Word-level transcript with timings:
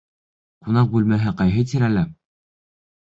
Ҡунаҡ 0.67 0.89
бүлмәһе 0.95 1.35
ҡайһы 1.43 1.67
тирәлә? 1.73 2.07